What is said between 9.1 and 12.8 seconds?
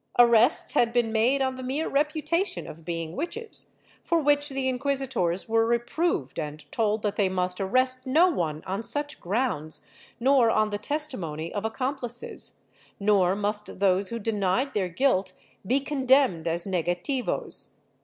grounds, nor on the testimony of accomplices,